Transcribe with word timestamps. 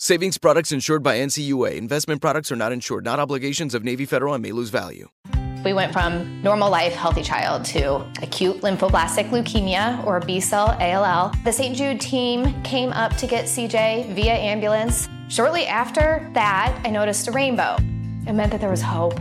Savings 0.00 0.38
products 0.38 0.70
insured 0.70 1.02
by 1.02 1.16
NCUA. 1.18 1.74
Investment 1.74 2.20
products 2.20 2.52
are 2.52 2.56
not 2.56 2.70
insured, 2.70 3.04
not 3.04 3.18
obligations 3.18 3.74
of 3.74 3.82
Navy 3.82 4.06
Federal 4.06 4.32
and 4.32 4.40
may 4.40 4.52
lose 4.52 4.70
value. 4.70 5.08
We 5.64 5.72
went 5.72 5.92
from 5.92 6.40
normal 6.40 6.70
life, 6.70 6.92
healthy 6.92 7.24
child 7.24 7.64
to 7.64 8.06
acute 8.22 8.60
lymphoblastic 8.60 9.30
leukemia 9.30 10.06
or 10.06 10.20
B 10.20 10.38
cell 10.38 10.76
ALL. 10.80 11.32
The 11.42 11.50
St. 11.50 11.76
Jude 11.76 12.00
team 12.00 12.62
came 12.62 12.92
up 12.92 13.16
to 13.16 13.26
get 13.26 13.46
CJ 13.46 14.14
via 14.14 14.34
ambulance. 14.34 15.08
Shortly 15.28 15.66
after 15.66 16.30
that, 16.32 16.80
I 16.84 16.90
noticed 16.90 17.26
a 17.26 17.32
rainbow. 17.32 17.74
It 18.24 18.34
meant 18.34 18.52
that 18.52 18.60
there 18.60 18.70
was 18.70 18.82
hope. 18.82 19.18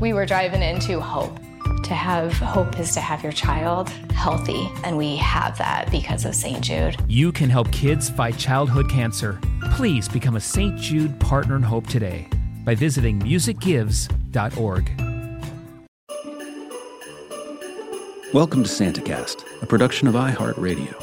We 0.00 0.12
were 0.12 0.26
driving 0.26 0.62
into 0.62 1.00
hope. 1.00 1.36
To 1.84 1.94
have 1.94 2.32
hope 2.34 2.78
is 2.78 2.94
to 2.94 3.00
have 3.00 3.22
your 3.22 3.32
child 3.32 3.88
healthy, 4.14 4.70
and 4.84 4.96
we 4.96 5.16
have 5.16 5.58
that 5.58 5.90
because 5.90 6.24
of 6.24 6.34
St. 6.34 6.60
Jude. 6.60 6.96
You 7.08 7.32
can 7.32 7.48
help 7.48 7.72
kids 7.72 8.10
fight 8.10 8.38
childhood 8.38 8.88
cancer. 8.90 9.40
Please 9.72 10.08
become 10.08 10.36
a 10.36 10.40
St. 10.40 10.76
Jude 10.78 11.18
Partner 11.18 11.56
in 11.56 11.62
Hope 11.62 11.86
today 11.86 12.28
by 12.64 12.74
visiting 12.74 13.18
musicgives.org. 13.20 14.90
Welcome 18.32 18.62
to 18.62 18.70
SantaCast, 18.70 19.62
a 19.62 19.66
production 19.66 20.06
of 20.06 20.14
iHeartRadio. 20.14 20.94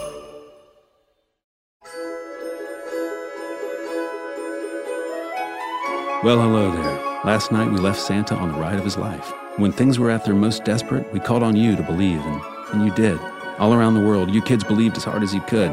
Well, 6.23 6.41
hello 6.41 6.72
there. 6.72 7.22
Last 7.25 7.52
night 7.52 7.69
we 7.72 7.78
left 7.78 8.00
Santa 8.00 8.36
on 8.36 8.52
the 8.52 8.58
ride 8.58 8.78
of 8.78 8.86
his 8.86 8.97
life. 8.97 9.34
When 9.58 9.72
things 9.72 9.97
were 9.97 10.11
at 10.11 10.23
their 10.23 10.36
most 10.36 10.66
desperate, 10.66 11.11
we 11.11 11.19
called 11.19 11.41
on 11.41 11.55
you 11.55 11.75
to 11.75 11.81
believe, 11.81 12.23
and, 12.23 12.41
and 12.73 12.86
you 12.86 12.94
did. 12.94 13.19
All 13.58 13.73
around 13.73 13.95
the 13.95 14.05
world, 14.05 14.30
you 14.31 14.39
kids 14.39 14.63
believed 14.63 14.97
as 14.97 15.03
hard 15.03 15.23
as 15.23 15.33
you 15.33 15.41
could 15.41 15.72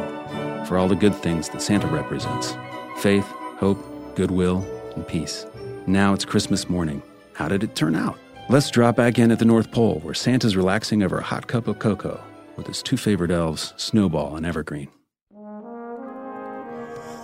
for 0.66 0.78
all 0.78 0.88
the 0.88 0.96
good 0.96 1.14
things 1.14 1.50
that 1.50 1.60
Santa 1.60 1.86
represents 1.88 2.56
faith, 3.00 3.26
hope, 3.58 3.78
goodwill, 4.14 4.64
and 4.96 5.06
peace. 5.06 5.44
Now 5.86 6.14
it's 6.14 6.24
Christmas 6.24 6.70
morning. 6.70 7.02
How 7.34 7.46
did 7.46 7.62
it 7.62 7.76
turn 7.76 7.94
out? 7.94 8.18
Let's 8.48 8.70
drop 8.70 8.96
back 8.96 9.18
in 9.18 9.30
at 9.30 9.38
the 9.38 9.44
North 9.44 9.70
Pole, 9.70 10.00
where 10.00 10.14
Santa's 10.14 10.56
relaxing 10.56 11.02
over 11.02 11.18
a 11.18 11.22
hot 11.22 11.46
cup 11.46 11.68
of 11.68 11.78
cocoa 11.78 12.24
with 12.56 12.66
his 12.66 12.82
two 12.82 12.96
favorite 12.96 13.30
elves, 13.30 13.74
Snowball 13.76 14.36
and 14.36 14.46
Evergreen. 14.46 14.88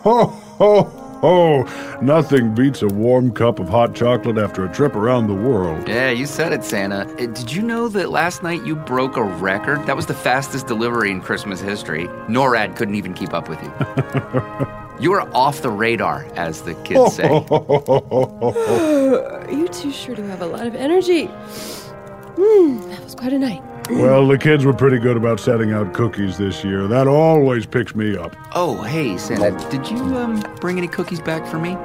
Ho, 0.03 0.27
ho, 0.27 1.10
ho! 1.21 1.65
Nothing 2.01 2.55
beats 2.55 2.83
a 2.83 2.89
warm 2.89 3.33
cup 3.33 3.59
of 3.59 3.69
hot 3.69 3.95
chocolate 3.95 4.39
after 4.39 4.65
a 4.65 4.73
trip 4.73 4.95
around 4.95 5.27
the 5.27 5.35
world. 5.35 5.89
Yeah, 5.89 6.11
you 6.11 6.27
said 6.27 6.53
it, 6.53 6.65
Santa. 6.65 7.03
Uh, 7.15 7.27
Did 7.27 7.53
you 7.53 7.63
know 7.63 7.89
that 7.89 8.11
last 8.11 8.43
night 8.43 8.65
you 8.65 8.77
broke 8.77 9.17
a 9.17 9.23
record? 9.23 9.85
That 9.87 9.97
was 9.97 10.07
the 10.07 10.15
fastest 10.15 10.67
delivery 10.67 11.11
in 11.11 11.21
Christmas 11.21 11.61
history. 11.61 12.07
NORAD 12.29 12.77
couldn't 12.77 12.95
even 12.95 13.15
keep 13.15 13.35
up 13.35 13.49
with 13.49 13.61
you. 13.63 13.71
You 15.01 15.15
are 15.15 15.23
off 15.35 15.63
the 15.63 15.71
radar, 15.71 16.27
as 16.37 16.61
the 16.61 16.75
kids 16.85 17.15
say. 17.15 17.27
you 19.57 19.67
two 19.69 19.91
sure 19.91 20.15
do 20.15 20.23
have 20.25 20.43
a 20.43 20.47
lot 20.47 20.67
of 20.67 20.75
energy. 20.75 21.25
Hmm, 21.25 22.87
that 22.91 23.03
was 23.03 23.15
quite 23.15 23.33
a 23.33 23.39
night. 23.39 23.63
Well, 23.91 24.27
the 24.27 24.39
kids 24.39 24.65
were 24.65 24.73
pretty 24.73 24.99
good 24.99 25.17
about 25.17 25.41
setting 25.41 25.73
out 25.73 25.93
cookies 25.95 26.39
this 26.39 26.65
year. 26.65 26.87
That 26.87 27.09
always 27.09 27.67
picks 27.67 27.95
me 27.95 28.17
up. 28.17 28.37
Oh, 28.55 28.83
hey, 28.83 29.17
Santa, 29.19 29.51
did 29.71 29.89
you 29.91 29.99
um, 30.17 30.41
bring 30.61 30.79
any 30.79 30.89
cookies 30.89 31.21
back 31.21 31.47
for 31.47 31.59
me? 31.59 31.77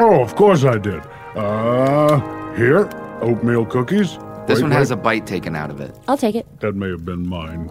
Oh, 0.00 0.22
of 0.22 0.34
course 0.34 0.64
I 0.64 0.78
did. 0.78 1.02
Uh, 1.36 2.20
here, 2.54 2.88
oatmeal 3.20 3.64
cookies. 3.64 4.18
This 4.46 4.56
Wait, 4.56 4.62
one 4.62 4.70
wait, 4.72 4.78
has 4.78 4.90
a 4.90 4.96
bite 4.96 5.24
taken 5.24 5.54
out 5.54 5.70
of 5.70 5.80
it. 5.80 5.96
I'll 6.08 6.16
take 6.16 6.34
it. 6.34 6.46
That 6.58 6.74
may 6.74 6.88
have 6.90 7.04
been 7.04 7.28
mine. 7.28 7.70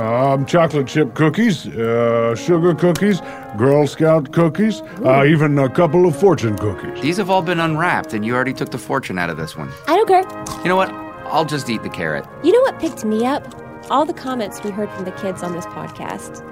Um, 0.00 0.46
chocolate 0.46 0.86
chip 0.86 1.14
cookies, 1.14 1.66
uh, 1.66 2.36
sugar 2.36 2.76
cookies, 2.76 3.20
Girl 3.56 3.88
Scout 3.88 4.32
cookies, 4.32 4.82
uh, 5.04 5.24
even 5.26 5.58
a 5.58 5.68
couple 5.68 6.06
of 6.06 6.14
fortune 6.14 6.56
cookies. 6.56 7.02
These 7.02 7.16
have 7.16 7.28
all 7.28 7.42
been 7.42 7.58
unwrapped, 7.58 8.14
and 8.14 8.24
you 8.24 8.36
already 8.36 8.54
took 8.54 8.70
the 8.70 8.78
fortune 8.78 9.18
out 9.18 9.30
of 9.30 9.36
this 9.36 9.56
one. 9.56 9.72
I 9.88 9.96
don't 9.96 10.06
care. 10.06 10.22
You 10.62 10.68
know 10.68 10.76
what? 10.76 11.11
I'll 11.32 11.46
just 11.46 11.70
eat 11.70 11.82
the 11.82 11.88
carrot. 11.88 12.26
You 12.44 12.52
know 12.52 12.60
what 12.60 12.78
picked 12.78 13.06
me 13.06 13.24
up? 13.24 13.42
All 13.90 14.04
the 14.04 14.12
comments 14.12 14.62
we 14.62 14.70
heard 14.70 14.90
from 14.90 15.06
the 15.06 15.12
kids 15.12 15.42
on 15.42 15.52
this 15.52 15.64
podcast. 15.64 16.42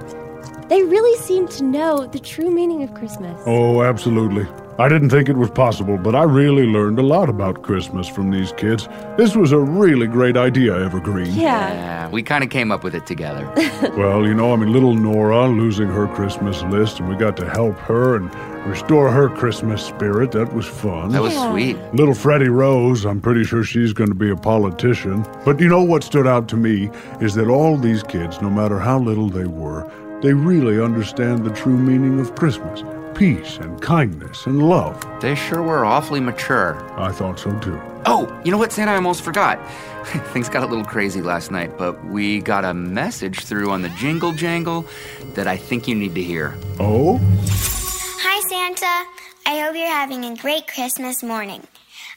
They 0.71 0.83
really 0.85 1.19
seem 1.19 1.47
to 1.49 1.65
know 1.65 2.07
the 2.07 2.19
true 2.19 2.51
meaning 2.51 2.83
of 2.83 2.95
Christmas. 2.95 3.39
Oh, 3.45 3.83
absolutely. 3.83 4.47
I 4.81 4.89
didn't 4.89 5.11
think 5.11 5.29
it 5.29 5.37
was 5.37 5.51
possible, 5.51 5.99
but 5.99 6.15
I 6.15 6.23
really 6.23 6.65
learned 6.67 6.99
a 6.99 7.03
lot 7.03 7.29
about 7.29 7.63
Christmas 7.63 8.09
from 8.09 8.31
these 8.31 8.53
kids. 8.53 8.89
This 9.19 9.37
was 9.37 9.53
a 9.53 9.59
really 9.59 10.07
great 10.07 10.39
idea, 10.39 10.75
Evergreen. 10.75 11.27
Yeah. 11.35 11.71
Yeah, 11.75 12.09
we 12.09 12.23
kind 12.23 12.43
of 12.43 12.49
came 12.49 12.73
up 12.73 12.83
with 12.83 12.95
it 12.95 13.05
together. 13.07 13.47
Well, 13.97 14.27
you 14.27 14.33
know, 14.35 14.53
I 14.53 14.57
mean, 14.57 14.73
little 14.73 14.95
Nora 14.95 15.49
losing 15.49 15.89
her 15.89 16.07
Christmas 16.15 16.63
list, 16.65 17.01
and 17.01 17.09
we 17.09 17.17
got 17.17 17.37
to 17.39 17.49
help 17.51 17.77
her 17.81 18.17
and 18.17 18.33
restore 18.67 19.11
her 19.11 19.29
Christmas 19.29 19.83
spirit. 19.85 20.33
That 20.33 20.53
was 20.55 20.67
fun. 20.67 21.11
That 21.11 21.23
was 21.23 21.35
Yeah. 21.35 21.51
sweet. 21.51 21.77
Little 21.95 22.15
Freddie 22.15 22.49
Rose, 22.51 23.05
I'm 23.05 23.21
pretty 23.21 23.45
sure 23.45 23.65
she's 23.65 23.93
going 23.93 24.09
to 24.11 24.15
be 24.15 24.31
a 24.31 24.37
politician. 24.37 25.27
But 25.45 25.61
you 25.61 25.69
know 25.69 25.83
what 25.83 26.05
stood 26.05 26.27
out 26.27 26.47
to 26.49 26.57
me 26.57 26.91
is 27.21 27.35
that 27.35 27.49
all 27.49 27.77
these 27.77 28.03
kids, 28.03 28.41
no 28.41 28.49
matter 28.51 28.79
how 28.79 28.99
little 28.99 29.29
they 29.29 29.47
were, 29.47 29.91
they 30.23 30.33
really 30.35 30.81
understand 30.81 31.45
the 31.45 31.51
true 31.51 31.77
meaning 31.77 32.21
of 32.21 32.35
Christmas 32.35 32.83
peace 33.21 33.59
and 33.59 33.83
kindness 33.83 34.47
and 34.47 34.67
love. 34.67 34.97
They 35.21 35.35
sure 35.35 35.63
were 35.63 35.85
awfully 35.85 36.21
mature. 36.21 36.83
I 36.99 37.13
thought 37.13 37.39
so 37.39 37.53
too. 37.59 37.79
Oh, 38.07 38.25
you 38.47 38.51
know 38.51 38.57
what, 38.57 38.73
Santa? 38.73 38.93
I 38.93 38.95
almost 38.95 39.21
forgot. 39.21 39.61
Things 40.33 40.49
got 40.49 40.63
a 40.63 40.67
little 40.67 40.87
crazy 40.87 41.21
last 41.21 41.51
night, 41.51 41.77
but 41.77 42.03
we 42.07 42.41
got 42.41 42.65
a 42.65 42.73
message 42.73 43.41
through 43.41 43.73
on 43.73 43.83
the 43.83 43.91
jingle 43.91 44.33
jangle 44.33 44.87
that 45.35 45.47
I 45.47 45.59
think 45.59 45.87
you 45.87 45.95
need 45.95 46.15
to 46.15 46.23
hear. 46.23 46.57
Oh? 46.79 47.21
Hi, 48.25 48.41
Santa. 48.49 49.07
I 49.45 49.61
hope 49.61 49.77
you're 49.77 49.87
having 49.87 50.25
a 50.25 50.35
great 50.37 50.67
Christmas 50.67 51.23
morning. 51.23 51.67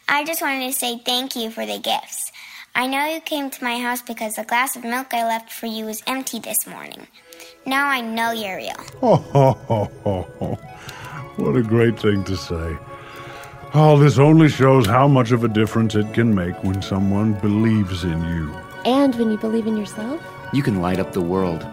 I 0.08 0.24
just 0.24 0.42
wanted 0.42 0.68
to 0.68 0.72
say 0.72 1.00
thank 1.00 1.36
you 1.36 1.52
for 1.52 1.66
the 1.66 1.80
gifts. 1.80 2.32
I 2.76 2.88
know 2.88 3.06
you 3.14 3.20
came 3.20 3.50
to 3.50 3.64
my 3.64 3.78
house 3.78 4.02
because 4.02 4.36
the 4.36 4.46
glass 4.46 4.78
of 4.78 4.86
milk 4.86 5.14
I 5.14 5.26
left 5.26 5.52
for 5.52 5.66
you 5.66 5.84
was 5.84 6.02
empty 6.08 6.40
this 6.40 6.66
morning. 6.66 7.08
Now 7.66 7.88
I 7.88 8.00
know 8.00 8.32
you're 8.32 8.56
real. 8.56 8.78
Ho, 9.02 9.16
ho, 9.16 9.52
ho, 9.68 9.92
ho, 10.06 10.28
ho. 10.40 10.60
What 11.38 11.56
a 11.56 11.64
great 11.64 12.00
thing 12.00 12.24
to 12.26 12.38
say. 12.38 12.78
Oh, 13.74 13.98
this 13.98 14.20
only 14.20 14.50
shows 14.50 14.86
how 14.86 15.08
much 15.08 15.32
of 15.32 15.44
a 15.44 15.48
difference 15.48 15.96
it 15.96 16.14
can 16.14 16.36
make 16.36 16.64
when 16.64 16.82
someone 16.84 17.34
believes 17.34 18.04
in 18.04 18.24
you. 18.30 18.54
And 18.86 19.16
when 19.16 19.32
you 19.32 19.38
believe 19.38 19.66
in 19.66 19.76
yourself? 19.76 20.22
You 20.54 20.62
can 20.62 20.80
light 20.80 21.00
up 21.00 21.14
the 21.14 21.22
world. 21.22 21.66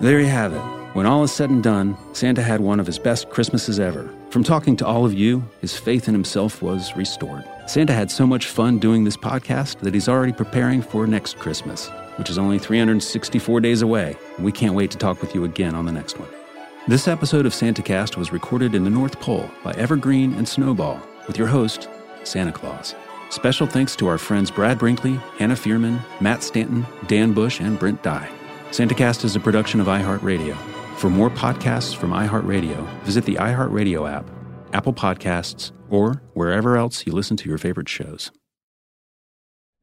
There 0.00 0.20
you 0.20 0.26
have 0.26 0.52
it. 0.52 0.60
When 0.92 1.06
all 1.06 1.22
is 1.22 1.32
said 1.32 1.48
and 1.48 1.62
done, 1.62 1.96
Santa 2.12 2.42
had 2.42 2.60
one 2.60 2.80
of 2.80 2.86
his 2.86 2.98
best 2.98 3.30
Christmases 3.30 3.80
ever. 3.80 4.12
From 4.28 4.44
talking 4.44 4.76
to 4.76 4.86
all 4.86 5.06
of 5.06 5.14
you, 5.14 5.42
his 5.60 5.76
faith 5.76 6.08
in 6.08 6.14
himself 6.14 6.60
was 6.60 6.94
restored. 6.96 7.44
Santa 7.66 7.94
had 7.94 8.10
so 8.10 8.26
much 8.26 8.46
fun 8.48 8.78
doing 8.78 9.04
this 9.04 9.16
podcast 9.16 9.78
that 9.80 9.94
he's 9.94 10.08
already 10.08 10.32
preparing 10.32 10.82
for 10.82 11.06
next 11.06 11.38
Christmas, 11.38 11.88
which 12.16 12.28
is 12.28 12.38
only 12.38 12.58
364 12.58 13.60
days 13.60 13.82
away, 13.82 14.16
we 14.38 14.52
can't 14.52 14.74
wait 14.74 14.90
to 14.90 14.98
talk 14.98 15.20
with 15.22 15.34
you 15.34 15.44
again 15.44 15.74
on 15.74 15.86
the 15.86 15.92
next 15.92 16.18
one. 16.18 16.39
This 16.88 17.08
episode 17.08 17.44
of 17.44 17.52
SantaCast 17.52 18.16
was 18.16 18.32
recorded 18.32 18.74
in 18.74 18.84
the 18.84 18.90
North 18.90 19.20
Pole 19.20 19.50
by 19.62 19.72
Evergreen 19.72 20.32
and 20.32 20.48
Snowball 20.48 20.98
with 21.26 21.36
your 21.36 21.46
host, 21.46 21.90
Santa 22.24 22.52
Claus. 22.52 22.94
Special 23.28 23.66
thanks 23.66 23.94
to 23.96 24.08
our 24.08 24.16
friends 24.16 24.50
Brad 24.50 24.78
Brinkley, 24.78 25.20
Hannah 25.36 25.54
Fearman, 25.54 26.00
Matt 26.22 26.42
Stanton, 26.42 26.86
Dan 27.06 27.34
Bush, 27.34 27.60
and 27.60 27.78
Brent 27.78 28.02
Dye. 28.02 28.28
SantaCast 28.70 29.24
is 29.24 29.36
a 29.36 29.40
production 29.40 29.78
of 29.78 29.88
iHeartRadio. 29.88 30.56
For 30.96 31.10
more 31.10 31.28
podcasts 31.28 31.94
from 31.94 32.12
iHeartRadio, 32.12 32.88
visit 33.02 33.26
the 33.26 33.34
iHeartRadio 33.34 34.10
app, 34.10 34.28
Apple 34.72 34.94
Podcasts, 34.94 35.72
or 35.90 36.22
wherever 36.32 36.78
else 36.78 37.06
you 37.06 37.12
listen 37.12 37.36
to 37.36 37.48
your 37.48 37.58
favorite 37.58 37.90
shows. 37.90 38.30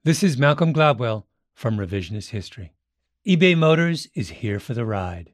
This 0.03 0.23
is 0.23 0.35
Malcolm 0.35 0.73
Gladwell 0.73 1.25
from 1.53 1.77
Revisionist 1.77 2.31
History. 2.31 2.73
eBay 3.25 3.55
Motors 3.55 4.07
is 4.15 4.29
here 4.29 4.59
for 4.59 4.73
the 4.73 4.85
ride. 4.85 5.33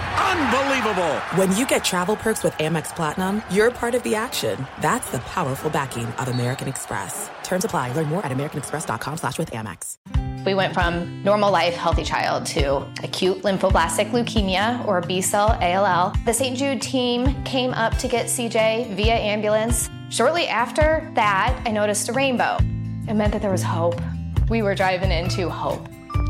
Unbelievable! 0.21 1.19
When 1.35 1.55
you 1.55 1.65
get 1.65 1.83
travel 1.83 2.15
perks 2.15 2.43
with 2.43 2.53
Amex 2.53 2.95
Platinum, 2.95 3.41
you're 3.49 3.71
part 3.71 3.95
of 3.95 4.03
the 4.03 4.13
action. 4.13 4.67
That's 4.79 5.09
the 5.09 5.19
powerful 5.19 5.69
backing 5.69 6.05
of 6.05 6.27
American 6.27 6.67
Express. 6.67 7.29
Terms 7.43 7.65
apply. 7.65 7.93
Learn 7.93 8.07
more 8.07 8.25
at 8.25 8.31
americanexpress.com 8.31 9.17
slash 9.17 9.39
with 9.39 9.51
Amex. 9.51 9.97
We 10.45 10.53
went 10.53 10.73
from 10.73 11.23
normal 11.23 11.51
life, 11.51 11.75
healthy 11.75 12.03
child 12.03 12.45
to 12.47 12.77
acute 13.03 13.43
lymphoblastic 13.43 14.11
leukemia 14.11 14.85
or 14.87 15.01
B 15.01 15.21
cell 15.21 15.57
ALL. 15.61 16.13
The 16.25 16.33
St. 16.33 16.57
Jude 16.57 16.81
team 16.81 17.43
came 17.43 17.71
up 17.73 17.97
to 17.97 18.07
get 18.07 18.27
CJ 18.27 18.95
via 18.95 19.15
ambulance. 19.15 19.89
Shortly 20.09 20.47
after 20.47 21.11
that, 21.15 21.61
I 21.65 21.71
noticed 21.71 22.09
a 22.09 22.13
rainbow. 22.13 22.57
It 23.07 23.13
meant 23.13 23.33
that 23.33 23.41
there 23.41 23.51
was 23.51 23.63
hope. 23.63 23.99
We 24.49 24.61
were 24.61 24.75
driving 24.75 25.11
into 25.11 25.49
hope. 25.49 25.87